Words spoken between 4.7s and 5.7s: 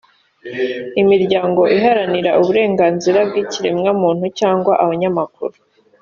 abanyamakuru